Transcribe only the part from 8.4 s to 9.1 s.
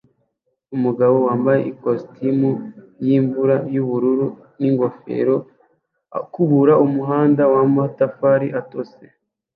atose